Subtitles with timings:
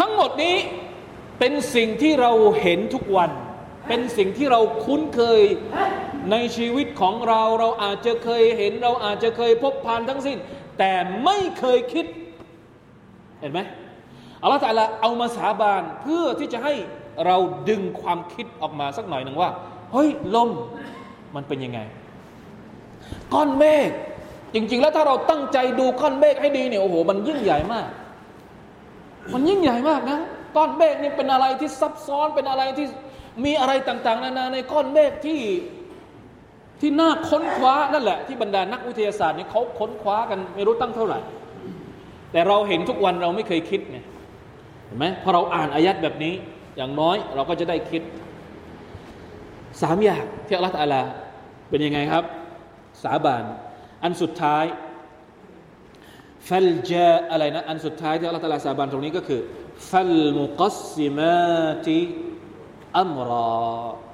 [0.00, 0.56] ทั้งหมดนี้
[1.38, 3.30] เป็นสิ่งที่เราเห็นทุกวัน
[3.88, 5.42] เป็นสิ่งที่เราคุ้นเคย
[6.30, 10.38] ในชีวิตของเราเราอาจจะเคยเห็นเราอาจจะเคยพบผ่านทั้งสิ้น
[10.78, 10.92] แต่
[11.24, 12.06] ไม่เคยคิด
[13.40, 13.60] เห็นไหม
[14.42, 16.74] อัลลอฮฺตะลาเอามาสาบานเพื่อที่จะให้
[17.26, 17.36] เรา
[17.68, 19.50] ดึงความคิดออกมาสักหน่อยหนึ่งว่า
[19.92, 20.50] เฮ้ยลม
[21.34, 21.80] มันเป็นยังไง
[23.34, 23.90] ก้อนเมฆ
[24.54, 27.86] จริง ๆ แล้วถ้าเราตั้งใจดูก้อนเมฆให้ดีเนี่ยโอ้โหมันยิ่งใหญ่มาก
[29.32, 30.18] มันยิ่งใหญ่มากนะ
[30.56, 32.86] ก้อนเมฆนี่เป็นอะไรที่ซับซ้อนเป็นอะไรที่
[33.44, 35.40] มีอะไรต่าง ๆ นานาในก้อนเมฆที่
[36.80, 41.20] ที่น่าค้นคว้านั่นแหละที่บรรดานักวิทยาศาสตร์เนี่ยเขาค้นคว้ากันไม่รู้ตั้งเท่าไหร่
[42.32, 43.98] แต่เราเห็นทุกวันเราไม่เคยคิดไง
[44.86, 46.34] เห็นไหมพอเราอ่านอายัดแบบนี้
[46.76, 48.02] อย่างน้อยเราก็จะได้คิด
[49.82, 51.02] สามอย่างที่อัลลอฮฺตาลา
[51.68, 52.24] เป็นยังไงครับ
[53.02, 53.44] สาบาน
[54.02, 54.64] อันสุดท้าย
[56.48, 59.40] ฟัลจาอะไรนะ อันสุดท้ายที่อัลลอฮฺตาลาสาบานตรงนี้ก็คือ
[59.90, 62.00] ฟัลมุกัสซิมาติ
[63.00, 64.09] อัมรอ